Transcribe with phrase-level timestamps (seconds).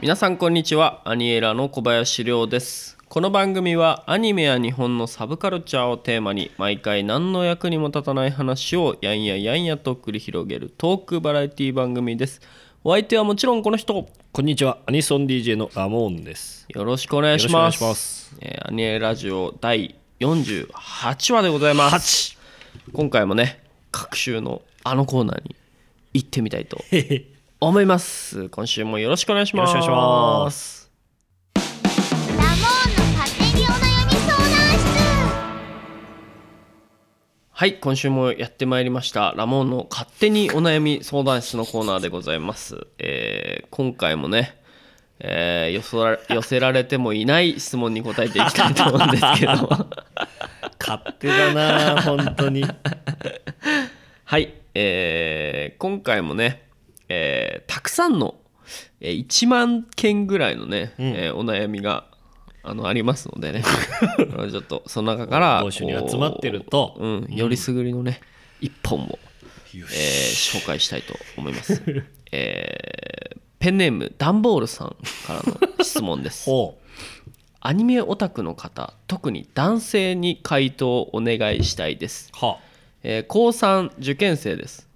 [0.00, 1.02] 皆さんこんにちは。
[1.04, 2.96] アニエラの小林亮です。
[3.08, 12.40] この番組はアニメや日本のサブカルチャーをテーマに毎回何の役にも立たない話をやんややんやと繰り広げるトークバラエティ番組です。
[12.84, 14.08] お相手はもちろんこの人。
[14.32, 16.64] こんにちは、アニソン DJ のラモーンです。
[16.68, 17.52] よろしくお願いします。
[17.54, 18.36] よろしくお願いします。
[18.40, 20.68] えーアニエラジオ第48
[21.34, 22.38] 話でございます。
[22.92, 25.56] 今回もね各週のあのコーナーに
[26.14, 26.78] 行ってみたいと
[27.60, 28.48] 思います。
[28.48, 29.70] 今週もよろしくお願いします。
[29.70, 30.87] よろしくお願いします
[37.58, 39.34] はい今週もやってまいりました。
[39.36, 44.56] ラモンの勝手にお悩み相談室のコーナーでございます、えー今回もね、
[45.18, 49.86] えー寄せら寄せられてもいない質問に答えていきたいと思うんですけど。
[50.78, 52.62] 勝手だな、本当に。
[54.24, 56.62] はい、えー今回もね、
[57.08, 58.36] えーたくさんの、
[59.00, 62.04] えー1万件ぐらいのね、えーお悩みが
[62.62, 63.62] あのありますのでね。
[64.50, 66.94] ちょっとその中から募集に集まってると。
[66.96, 68.20] こううん、よりすぐりのね
[68.60, 69.18] 一本を、
[69.74, 71.82] えー紹介したいと思います、
[72.32, 76.44] えーペンネームダンボールさんからの質問です。
[76.50, 76.78] ほ
[77.60, 82.30] アニメオタクの方特に男性に回答をお願いしたいです。
[82.40, 82.44] う。
[82.44, 82.58] は。
[83.02, 84.88] えー高3受験生です。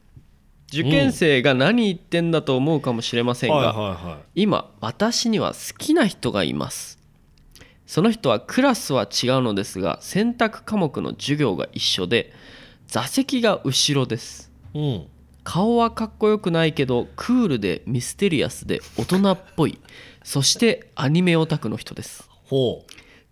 [0.73, 6.99] 受験生が何言ってんだと思うかもしれませんが、今私には好きな人がいます
[7.87, 9.09] その人はクラスは違う
[9.43, 12.33] のですが選択科目の授業が一緒で
[12.87, 14.79] 座席が後ろですい。
[14.79, 15.07] うん。
[15.45, 19.79] 顔はかっこよくないけどクールでミステリアスで大人っぽい
[20.23, 22.85] そしてアニメオタクの人ですほ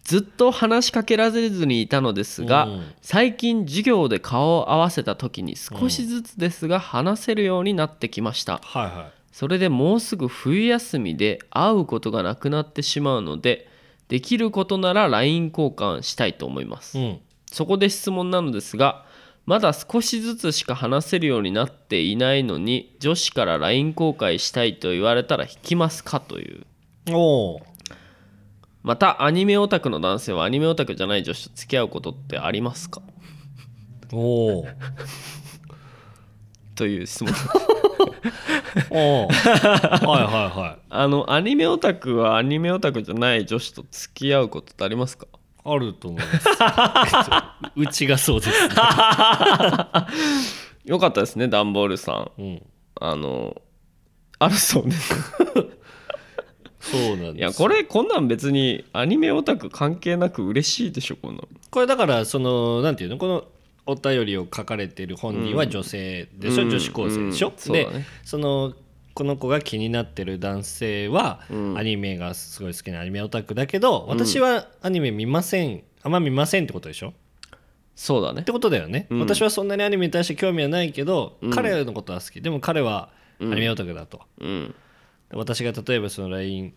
[0.02, 8.58] ずっと話しかけられずにいたのですが、うん最近授業で顔を合わせた時に少しずつですが話せるようになってきましたう。
[8.62, 13.69] はいはそれでもうすぐ冬休みで会うことがなくなってしまうので
[14.10, 17.00] できることなら LINE 交換したいと思いますい。
[17.00, 17.20] うん。
[17.46, 19.06] そこで質問なのですが
[19.46, 26.66] まだ少しずつしか話せるようになっていないのに女子から LINE 交換したいと言われたら引きますかという。
[28.82, 33.02] またアニメオタクの男性はアニメオタクじゃない女子と付き合うことってありますか？
[34.12, 34.66] おお。
[36.74, 37.32] という質問。
[38.90, 40.82] はいはいはい。
[40.90, 45.26] あのアニメオタクはアニメオタクじゃない女子と付き合うことってありますか？
[45.64, 46.48] あると思います。
[47.76, 48.74] うちがそうですね。
[50.86, 52.62] よかったですねダンボールさんうん。
[53.00, 53.60] あの
[54.38, 55.14] あるそうです
[56.80, 57.38] そうなんです。
[57.38, 63.18] いやこれこんなん別にアニメオタク関係なく嬉しいでしょこんなのこれだからそのなんていうの？
[63.18, 63.44] この
[63.86, 66.70] お便りを書かれてる本人は女性でしょ、うん。
[66.70, 67.54] 女子高生でしょ、うん。
[67.56, 67.98] そうだね。
[67.98, 68.74] でその
[69.12, 71.42] この子が気になってる男性は、
[71.76, 75.82] アニメがすごい好きなアニメオタクだけど私はアニメ見ません。
[76.02, 77.08] あんま見ませんってことでしょ？
[77.08, 77.12] っ
[77.96, 78.44] そうだね。
[78.44, 79.20] てことだよね、うん。
[79.20, 82.40] 私はそんなにアニメに対して興味はないけど、彼のことは好き。
[82.40, 83.10] でも彼は
[83.40, 84.74] アニメオタクだと、うん。
[85.28, 86.72] で私が例えばその LINE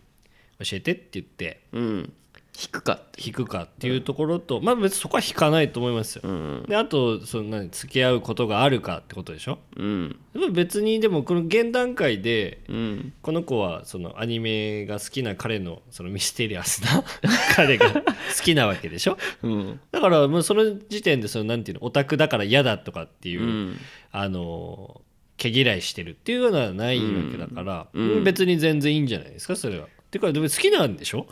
[0.58, 2.12] 教えてって言ってうん
[2.56, 6.64] 引くかって引くかっていうところと、まあ別にそこは引かないと思いますよ、うん。
[6.68, 9.58] であとその何付き合うことがあるかってことでしょ？
[9.76, 10.16] うん。
[10.52, 13.12] 別にでもこの現段階でうん。
[13.22, 17.02] この子はそのアニメが好きな彼のそのミステリアスな
[17.56, 18.00] 彼が好
[18.44, 19.18] きなわけでしょ？
[19.42, 19.80] うん。
[19.90, 23.76] だからもうその時点でそのなんていうのオタクだから嫌だとかっていう、うん。
[24.12, 25.00] あの
[25.36, 28.22] 毛嫌いしてるっていうのはないわけだから、うん。
[28.22, 29.88] 別に全然いいんじゃないですかそれは。
[30.14, 31.26] てかでも好きなんでしょ？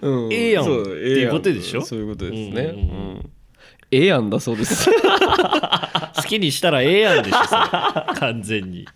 [0.00, 0.32] うん。
[0.32, 0.64] ええやん。
[0.64, 1.82] そうっていうことでしょ？
[1.82, 2.62] そういうことですね。
[2.62, 2.70] うんうんうん。
[2.70, 2.74] う
[3.18, 3.30] ん。
[3.90, 4.88] ええやんだそうです。
[4.90, 4.96] 好
[6.22, 7.60] きにしたらええやんでしょそれ。
[8.18, 8.82] 完全に。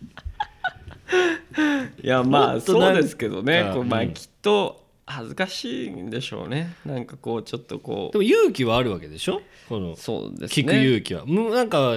[2.03, 3.71] いやまあもっとなそうですけどね。
[3.75, 6.75] こうまあうんきっと恥ずかしいんでしょうね。
[6.87, 9.43] なんかこうちょっとこでも勇気はあるわけでしょ？
[9.69, 10.65] このうそうですね。
[10.65, 11.27] 聞く勇気は。
[11.27, 11.97] もうなんか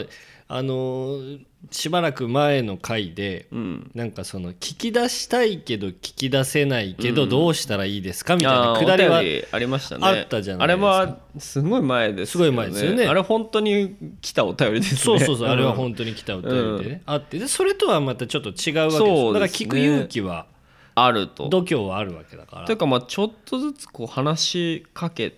[0.56, 1.40] あのー
[1.72, 3.92] しばらく前の回で、うん。
[3.96, 7.30] なんかその聞き出したいけど聞き出せないけどうん。
[7.30, 9.24] どうしたらいいですかみたいなくだりは
[9.54, 10.06] ありましたね。
[10.06, 10.98] あったじゃないですか。
[11.00, 13.08] あれはすごい前ですけどすごい前ですよね。
[13.08, 14.98] あれ本当に来たお便りですね。
[14.98, 16.90] そうそうそう、あれはん本当に来たお便りで。
[16.96, 18.72] ね、あってでそれとはまたちょっと違うわけです。
[18.74, 19.28] ですね。
[19.28, 20.48] だから聞く勇気は
[20.96, 21.48] あると。
[21.48, 22.66] 度胸はあるわけだから。
[22.66, 25.34] というかまあちょっとずつこう話しかけ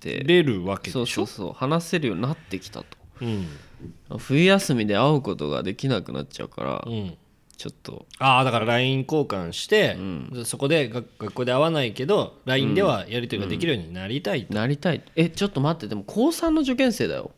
[0.00, 1.06] て出るわけでしょ？
[1.06, 2.86] そうそうそう話せるようになってきたと。
[3.22, 3.46] うん
[4.18, 7.16] 冬休みで会うことができなくなっちゃうから、うん。
[7.56, 8.06] ちょっと。
[8.18, 9.96] ああだから LINE 交換して、
[10.44, 17.30] そこで学学校で会わないけど LINE ではやり取りができるようになりたいと、なりたいえちょっと待ってでも高3の受験生だよ。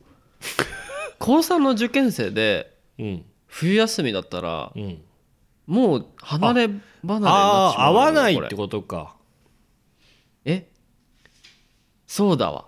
[1.18, 3.24] 高3の受験生でうん。
[3.46, 5.00] 冬休みだったらうん、
[5.66, 9.16] もう離れ離れになっうよああ会わないってことか。
[10.44, 10.68] え？
[12.06, 12.66] そうだわ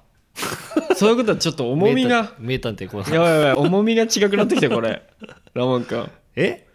[1.01, 2.35] そういうことはちょっと重みが。
[2.39, 5.03] 名探偵コナンやばいやばい重みが違くなってきたこれ。
[5.55, 6.11] ラモン君。
[6.37, 6.67] え？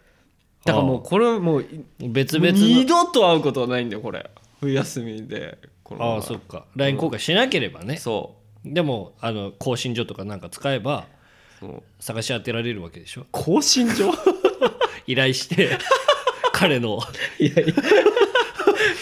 [0.64, 1.64] だからもうこれはもう
[2.00, 4.28] 別々二の度と会うことはないんだよこれ。
[4.58, 6.04] 冬休みでこの。
[6.04, 6.64] ああそっか。
[6.74, 8.34] LINE 交換しなければね、そ
[8.64, 11.06] でもあの更新所とかなんか使えば
[12.00, 13.26] 探し当てられるわけでしょ？
[13.30, 14.12] 更新所？
[15.06, 15.78] 依頼して
[16.52, 16.98] 彼の。
[17.38, 17.74] いやいや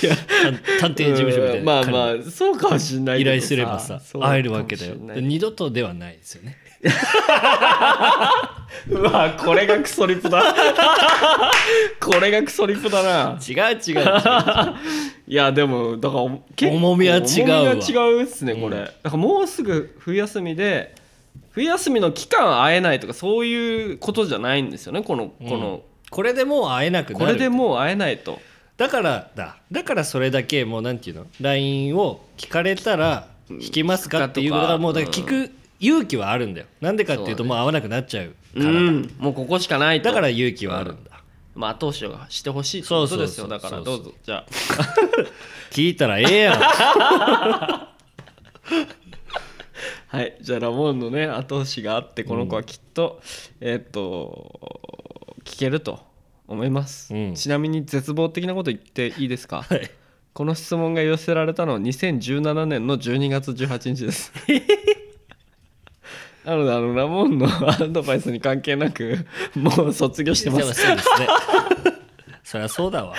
[0.09, 4.95] 探探偵事務所みたいなまあまあそうかもしんない依頼すればさ会えるわけだよ。
[4.97, 6.17] で二度とではない。
[6.17, 6.59] ですよね
[8.89, 10.43] うわこれがクソリプだ。
[12.01, 13.39] これがクソリプだな。
[13.41, 14.05] 違う違う違う。
[15.27, 17.63] いやでもだから結構重みは違うわ。
[17.63, 20.95] 重みが違うっすねこれ、だからもうすぐ冬休みで
[21.53, 28.41] 冬休みの期間会えないとかそういうことじゃないんですよねこのこの、これでもう会えなくなるこれでもう会えないと
[28.77, 29.57] だからだ。
[29.71, 36.67] だからそれだけもうなんていうの？LINE を聞かれたら引きますかっていうことがもうだから聞く勇気はあるんだよ。
[36.81, 38.71] なんでかっていうともう会わなくなっちゃうからだ。
[38.71, 39.15] うん。
[39.19, 40.09] もうここしかないと。
[40.09, 41.11] だから勇気はあるんだ。
[41.55, 43.47] まあ後押しをしてほしいってことですよ。
[43.47, 43.71] そうそうそう。
[43.71, 44.13] だからどうぞ。
[44.25, 44.47] じゃあ。
[45.71, 46.61] 聞いたらええやん。
[50.09, 50.37] はい。
[50.41, 53.21] じゃあラモンのね後押しがあってこの子はきっと、
[53.61, 54.75] えーっと
[55.45, 56.01] 聞けると
[56.47, 57.35] 思います、うん。
[57.35, 59.91] ちなみに絶望的なこと言っていいですか、はい。
[60.33, 64.33] この質問が寄せられたのは2017年の12月18日です。
[66.45, 70.99] なのであのラモンのアドバイスに関係なくもう卒業してまそうですすね。
[72.45, 73.15] そりゃそうだわ。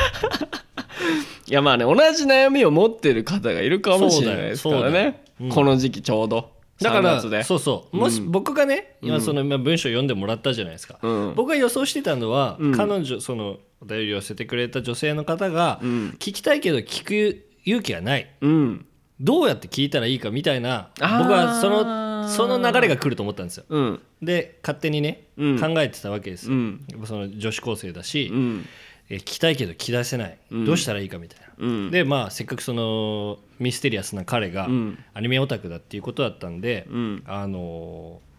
[1.48, 5.24] いやまあね同じ悩みを持ってる方がいるかもしれないですからね。
[5.50, 6.52] この時期ちょうど
[6.82, 7.38] だか3月で。
[7.38, 7.98] らそうそう。
[7.98, 11.34] もし僕がね、今その今文章読んでもらったじゃないですか、うん。
[11.36, 12.72] 僕が予想してたのは、うん。
[12.76, 16.10] 彼女そのお便りを寄せてくれた女性の方が、うん。
[16.20, 18.30] 聞きたいけど聞く勇気がない。
[18.42, 18.86] うん。
[19.20, 23.66] どうやって聞いたらいいかみたいな僕はそのその流れが来ると思ったんですよ。
[23.70, 24.02] うん。
[24.22, 25.60] で勝手にね、うん。
[25.60, 26.58] 考えてたわけですよ、
[27.06, 28.66] その女子高生だし、うん
[29.10, 31.92] え聞きたいけど聞き出せない、どうしたらいいかみたいな、うん。
[31.92, 35.04] でまあせっかくそのミステリアスな彼がうん。
[35.14, 37.24] アニメオタクだっていうことだったんで、うん。
[37.28, 38.36] あのー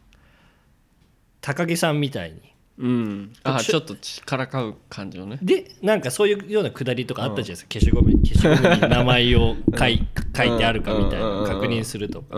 [1.42, 2.40] 高木さんみたいに
[2.78, 3.32] うん。
[3.42, 3.74] あち。
[3.74, 5.38] ょっと力かう感じのね。
[5.42, 10.02] でなんかそういうようなくだりとかあったじゃないですか、消しゴム消しゴムに名前を書い
[10.36, 12.36] 書いてあるかみたいな確認するとか、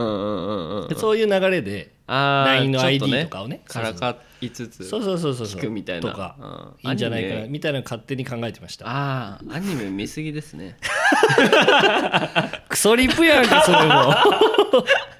[0.96, 3.62] そういう流れで LINE の ID とかをね。
[3.66, 5.60] からかいつつそうそうそうそうそう。
[5.60, 6.10] 聞くみたいな。
[6.10, 6.36] とか、
[6.84, 6.90] うん。
[6.90, 8.86] いいんじゃないかなみたいなの勝手に考えてました。
[8.86, 10.76] ああアニメ見すぎですね。
[12.68, 14.14] クソリプやんけそれも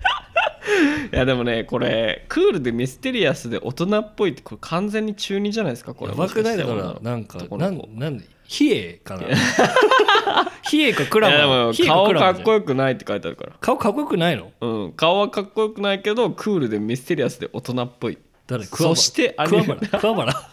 [1.12, 6.12] いやでもねこれクールでミステリアスで大人っぽいってこれ完全に中2じゃないですかこれ。
[6.12, 6.56] やばくない？
[6.56, 9.22] だからなんかなんなんで比叡かな？
[10.70, 13.52] 比叡かクラマ顔かっこよくないって書いてあるから。
[13.60, 14.52] 顔かっこよくないの？
[14.60, 18.18] うん顔はかっこよくないけどクールでミステリアスで大人っぽい。
[18.46, 18.64] 誰？
[18.64, 19.62] そしてアニ
[20.00, 20.26] 桑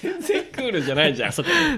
[0.00, 1.32] 全然クールじゃないじゃん。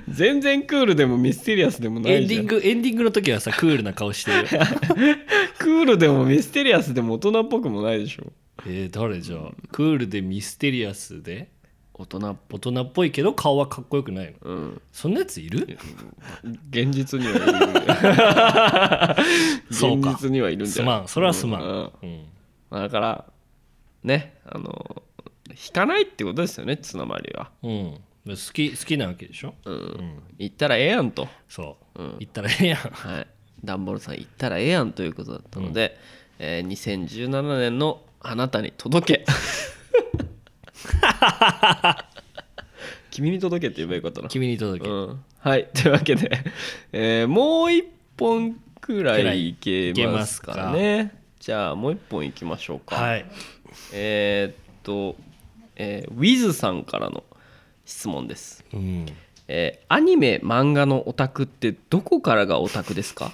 [0.08, 2.41] 全然クールでもミステリアスでもなエンデいじゃん。
[2.41, 4.47] ィングエンディングの時はさクールな顔してる
[5.71, 8.33] クールでもミステリアスでも大人っぽくもないでしょ。
[8.67, 9.53] えー、誰じゃあ？
[9.71, 11.49] クールでミステリアスで？
[11.95, 12.57] 大人っぽ。
[12.57, 14.50] 大人っぽいけど顔はかっこよくないの？
[14.50, 14.83] うん。
[14.91, 15.79] そんなやついる？
[16.71, 17.41] 現実にはいる
[19.71, 20.11] そうか。
[20.11, 20.97] 現実にはいるんじゃない？
[20.97, 21.09] すまん。
[21.09, 22.25] それはすまん、ううん。
[22.69, 23.25] まあだから
[24.03, 25.03] ねあの
[25.50, 27.50] 引かないってことですよねつなまりは。
[27.62, 27.95] うん。
[28.27, 30.21] 好き好きなわけでしょ、うん。
[30.37, 31.29] 言ったらええやんと。
[31.49, 32.17] そう、うん。
[32.19, 32.79] 言ったらええやん。
[32.79, 33.27] はい
[33.64, 35.97] ダンボールさん言ったらええやんということだったので、
[36.38, 39.25] えー2017年のあなたに届け。
[43.11, 44.29] 君に届けって言えばよかったな。
[44.29, 45.69] 君に届け、うん、はい。
[45.75, 46.31] というわけで、
[46.93, 47.85] えーもう一
[48.19, 51.12] 本くらいいけますかね。
[51.38, 53.25] じゃあもう一本いきましょうか、はい。
[53.93, 55.17] えーっと、
[55.76, 57.25] えー、ウィズさんからの
[57.85, 59.07] 質問です、うん。
[59.49, 63.33] えーアニメ漫画のオタクってどこからがオタクですか？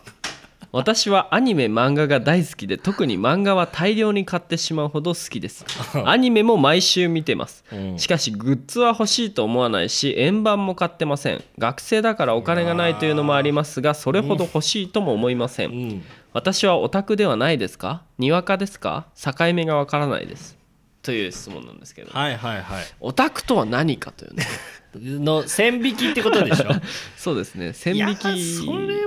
[0.76, 5.64] 私はアニメ漫画が大好きで特に漫画は大量に買ってしまうほど好きです。
[6.04, 7.64] アニメも毎週見てます。
[7.72, 7.98] うん。
[7.98, 11.42] しかしグッズは欲しいと思わないし円盤も買ってません。
[11.56, 16.04] 学生だからお金がないというのもありますがそれほど欲しいとも思いません、うん。
[16.34, 18.02] 私はオタクではないですか？
[18.18, 19.06] にわかですか？
[19.18, 20.58] 境目がわからないです。
[21.02, 22.84] という質問なんですけど、はいはいはい。
[23.00, 24.44] オタクとは何かというね
[24.98, 26.66] の線引きってことでしょ？
[27.16, 27.72] そうですね。
[27.72, 29.05] 線いや引きそれ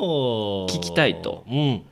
[0.00, 1.44] 聞きたいと。
[1.48, 1.82] うん。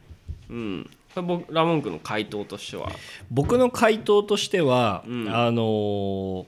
[0.50, 0.90] うん。
[1.14, 2.90] これ僕ラモン君の回答としては。
[3.30, 5.28] 僕の回答としては、うん。
[5.28, 6.44] あのー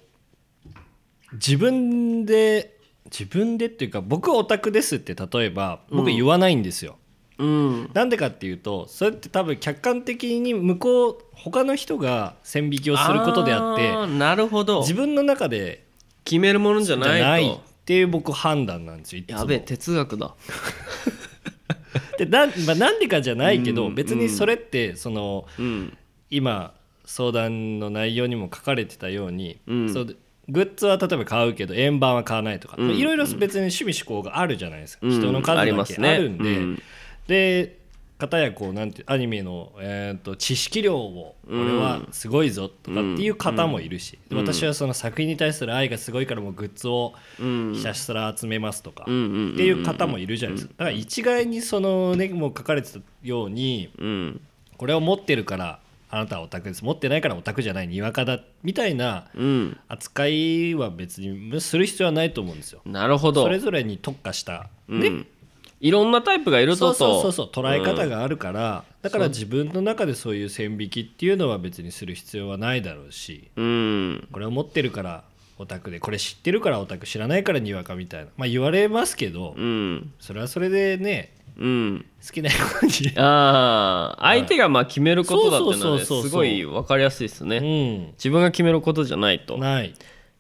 [1.35, 6.97] 自分で自分でっていうか僕オタクですって例えば僕言わないんですよ、
[7.39, 7.91] うん。
[7.93, 14.81] なんでかっていうとそれって多分客観的に向こう他の人が線引きをすることであってーなるほど。
[14.83, 15.85] 自分の中で
[16.25, 17.27] 決めるものじゃじないと。
[17.27, 20.35] ゃないっていう僕判断なんですよやべえ哲学だ
[22.19, 25.97] でなん,、まあ、なんでかじゃないけど、うん別にそれってそのうん。
[26.31, 29.93] 今相談の内容にも書かれてたように、うん。
[29.93, 30.15] そうで
[30.49, 32.91] グッズは例えば買うけど円盤は買わないとかうん。
[32.91, 35.13] いろいろ別に趣味思考があるじゃないですか、うん。
[35.13, 36.83] 人の数だけあるんで、うん。
[37.27, 37.79] で
[38.17, 41.61] 片やこうなんてアニメの、えー、と知識量をうん。
[41.63, 47.75] 俺はすごいぞとかっていう方もいるし、私はその作品に対する愛がすごいからもうグッズをうん。
[47.75, 50.75] ひたすら集めますとか、っていう方もいるじゃないですか。
[50.79, 54.41] だから一概にそのねもう書かれてたようにうん。
[54.77, 55.81] これを持ってるから
[56.11, 56.85] あなたはオタクです。
[56.85, 59.77] 持ってないからオタクじゃないにわかだみたいなうん。
[59.89, 62.81] 扱いは別にする必要はないと思うんですよ。
[62.85, 63.43] なるほど。
[63.43, 65.27] それぞれに特化した、ねうん
[65.85, 74.29] いろんなタイプがいるそうととそうそうそう捉え方があるから、だから自分の中でそういう線引きっていうのは別にする必要はないだろうしうん。
[74.33, 75.25] これを持ってるから
[75.59, 78.31] オタクでこれ知ってるからオタク知らないからにわかみたいな。
[78.39, 80.11] まあ言われますけど、うん。
[80.21, 82.07] それはそれでねうん。
[82.27, 83.19] 好きなように。
[83.19, 87.59] ああ相手がまあ決めることだってのはすごい分かりやすいですね。
[87.59, 88.07] うん。
[88.13, 89.59] 自分が決めることじゃないと。
[89.59, 89.95] ない。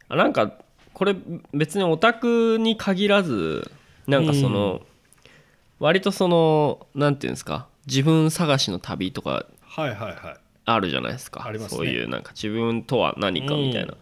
[0.09, 0.55] あなんか
[0.95, 1.15] これ
[1.53, 3.71] 別にオタクに限らず
[4.07, 4.81] なんかその、
[5.85, 10.17] 割とそのなんていうんですか自分探しの旅とかはいはいはい。
[10.65, 11.45] あるじゃないですか。
[11.47, 11.77] ありますね。
[11.77, 13.95] そういうなんか自分とは何かみたいな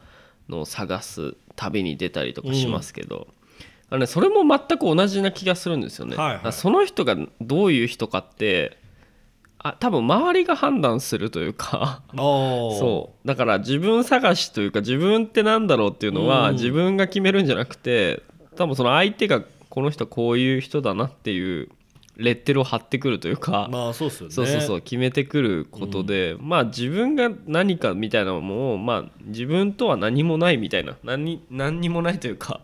[0.49, 3.27] のを探す旅に出たりとかしますけど、
[3.91, 6.15] あのね、それも全く同じな気がするんですよね。
[6.15, 6.53] はいはい。
[6.53, 8.79] その人がどういう人かって
[9.59, 12.03] あ多分周りが判断するというか。
[12.15, 13.27] そう。
[13.27, 16.55] だから自分探しというか自分ってなんだろうっていうのは、うん。
[16.55, 18.23] 自分が決めるんじゃなくて
[18.55, 21.71] 多分その相手がこの人はこういう人だなっていう
[22.19, 24.35] レッテルを貼ってくるというか、まあそうっすよね。
[24.35, 32.61] そうそうそう決めてくることで、まあ自分が何かみたいなのもまあ自分とは何もないみたいな何何にもないというか、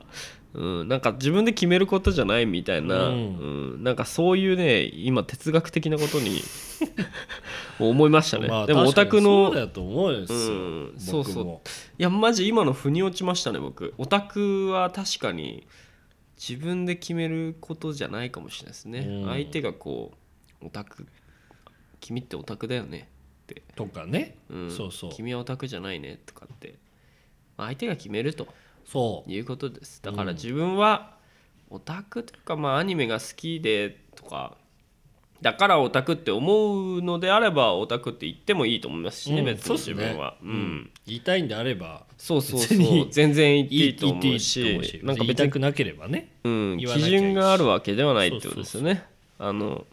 [0.53, 6.43] うん、なんか自分で決めることじゃないみたいな、ううんんなんかそういうね今哲学的なことに
[7.81, 11.69] 思いましたね、まあでもオタクのそうだと思うんですよ、うんそうそう。
[11.99, 13.95] いやマジ今の腑に落ちましたね僕。
[13.97, 15.67] オタクは確かに
[16.39, 19.27] 自分で決めることじゃないかもしれないですね、うん。
[19.27, 20.13] 相手がこ
[20.63, 21.07] うオタク
[22.01, 23.09] 君ってオタクだよね。
[23.43, 24.71] って、とかね、うん。
[24.71, 25.13] そうそう。
[25.13, 26.79] 君はオタクじゃないねとかって。
[27.57, 28.47] まあ相手が決めると。
[28.87, 29.31] そう。
[29.31, 30.01] いうことです。
[30.03, 31.17] だから自分は
[31.71, 34.57] オタクというかまあアニメが好きでとか
[35.41, 40.91] だからオタクって思うのであればオタクって言ってもいいと思いますしね、うん別に自分は、うん。
[41.07, 43.09] 言いたいんであればそうそうそう。
[43.11, 45.01] 全然言っていいと思うし。
[45.05, 46.33] なんか言い別に、たくなければね。
[46.43, 49.05] うん、基準があるわけではないってことですよね。
[49.39, 49.87] あの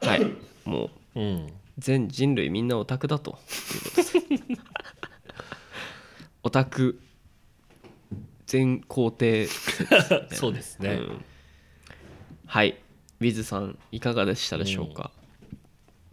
[0.00, 0.26] はい。
[0.64, 1.52] もううん。
[1.78, 3.38] 全人類みんなオタクだと。
[6.42, 7.00] オタク。
[8.46, 9.46] 全肯定
[10.34, 11.24] そうですね、うん。
[12.46, 12.76] はい
[13.20, 15.10] ウィズさんいかがでしたでしょうか、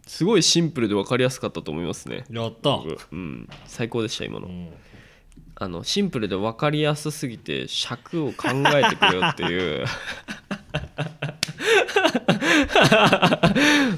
[0.06, 2.80] すごいシンプルで分かりやすかったと思いますね、やった、
[3.12, 4.68] うん、最高でした今の、うん。
[5.60, 9.84] あのシンプルで分かりやすすぎて尺を考えてくれよっていう。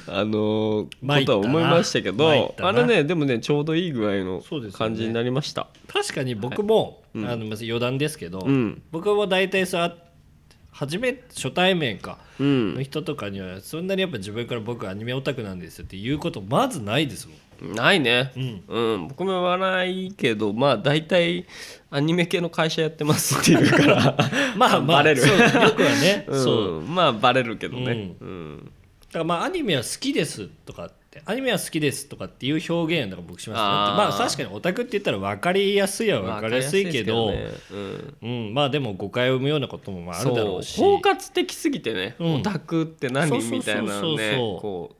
[0.06, 1.38] あの参ったな。
[1.38, 2.68] ことは思いましたけど参ったな。
[2.70, 4.78] あれねでもねちょうどいい具合のそうですよね。
[4.78, 5.66] 感じになりました。
[5.86, 7.28] 確かに僕も、うん。
[7.28, 8.80] あのまず余談ですけど、うん。
[8.90, 9.94] 僕は大体さ
[10.72, 12.74] 初め初対面かうん。
[12.74, 17.74] の人とかにはそんなにやっぱ自分から僕アニメオタクなんですっていうことまずないですもん。
[17.74, 18.32] ないね。
[18.36, 18.62] うん。
[18.68, 21.46] うん、僕も言わないけどまあ大体
[21.90, 24.16] アニメ系の会社やってますっていうから
[24.56, 25.22] まあまあバレる。
[25.22, 26.42] そうよくはね、 うん。
[26.42, 26.80] そう。
[26.82, 28.72] まあバレるけどね、うん。
[29.08, 33.62] だからまあアニメは好きですとかってアニメは好きですとかっていう表現だから僕しますね。
[33.62, 38.16] まあ確かにオタクって言ったら分かりやすいは分かりやすいけどわかりやすいですけどね。
[38.22, 38.46] うん。
[38.46, 40.78] うん、まあでも誤解を生むようなこともまああるだろうし。
[40.78, 42.34] 包括的すぎてね、うん。
[42.36, 44.36] オタクって何みたいなのね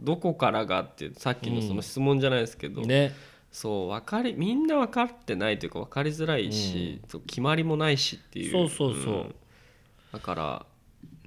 [0.00, 3.14] どこからがってさっきのその質問じゃないですけど、ね。
[3.52, 8.68] そう分かりみんな分かってないというか分かりづらいし、決まりもないしっていう。
[8.68, 9.34] そうそうそうん。
[10.12, 10.66] だから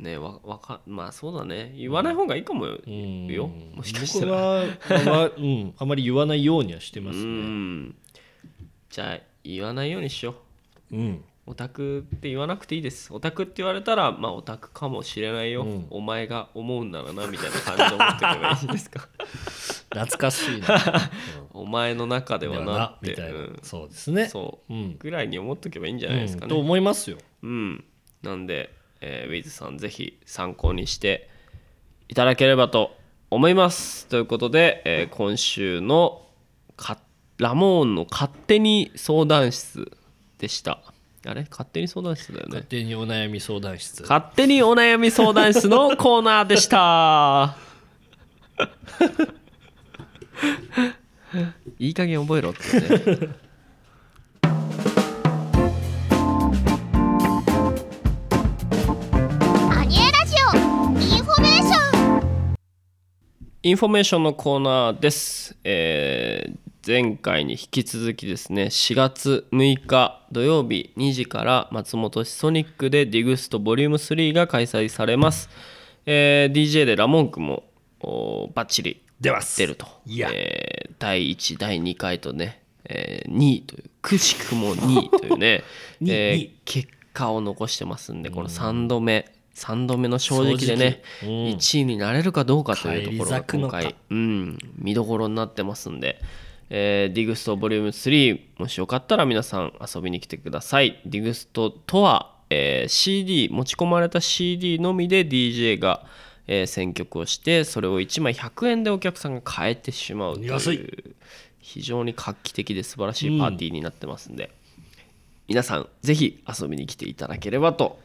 [0.03, 1.73] ねわわかまあそうだね。
[1.75, 3.27] 言わない方がいいかもよ、うん。
[3.27, 4.65] よもしかしたら。
[4.65, 7.95] 僕はあま, うん、あまり言わないようにはしてますうねん。
[8.89, 10.35] じゃあ言わないようにしよ
[10.91, 10.95] う。
[10.95, 11.23] うん。
[11.45, 13.13] オタクって言わなくていいです。
[13.13, 15.87] オタクって言われたらまあオタクかもしれないよ、うん。
[15.89, 19.07] お前が思うんならなみたいな感じで思っておけばいいですか。
[19.93, 21.11] 懐かしいな。
[21.51, 23.11] お前の中ではなって。
[23.11, 23.59] みたいな、うん。
[23.61, 24.27] そうですね。
[24.27, 24.97] そう、うん。
[24.97, 26.49] ぐらいに思っとけばいいんじゃないですかうん。
[26.49, 27.17] とね思いますよ。
[27.41, 27.83] うん、
[28.21, 28.73] なんで、
[29.05, 31.29] えーウィズさんぜひ参考にして
[32.07, 32.95] いただければと
[33.29, 34.07] 思います。
[34.07, 36.25] ということで、えー今週の
[36.77, 36.97] か
[37.37, 39.91] ラモーンの勝手に相談室
[40.37, 40.79] でした。
[41.25, 41.45] あれ？
[41.49, 42.49] 勝手に相談室だよね。
[42.49, 44.01] 勝手にお悩み相談室。
[44.03, 47.55] 勝手にお悩み相談室のコーナーでした。
[51.79, 53.29] いい加減覚えろってね
[63.65, 75.47] インフォメーションのコーナーです、えー前回に引き続きですね4月6日土曜日2時から松本市ソニックでディグストボリューム3が開催されます、
[76.05, 77.63] えー DJ でラモン君も
[78.01, 79.57] おバッチリ出ます。
[79.57, 85.63] 出るとえー第1第2回とね、えー2位というくしくも2位というね
[86.05, 91.29] えー結果を残してますんでこの3度目3度目の正直でねうん。
[91.29, 96.19] 1位になれるかどうかというところが今回、うん、見どころになってますんで、
[96.69, 100.99] えーディグストボリューム3もしよかったら皆さん遊びに来てください。
[101.05, 106.05] ディグストとは、えー CD 持ち込まれた CD のみで DJ が、
[106.47, 111.15] えー選曲をしてそれを1枚100円でお客さんが買えてしまうという
[111.59, 114.49] 非常に画期的で素晴らしいパーティーになってますんで、
[115.47, 117.99] 皆さんぜひ遊びに来ていただければと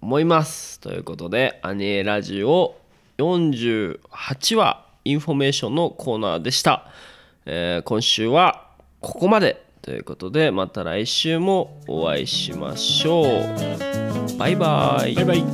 [0.00, 0.80] 思います。
[0.80, 2.76] ということでアニエラジオ
[3.18, 6.86] 48話インフォメーションのコーナーでした、
[7.46, 8.66] えー今週は
[9.00, 14.38] ここまでということでまた来週もお会いしましょう。
[14.38, 15.14] バイバイ。
[15.14, 15.44] バイバイ